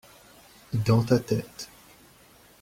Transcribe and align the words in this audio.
Dans 0.73 1.03
ta 1.03 1.19
tête. 1.19 1.69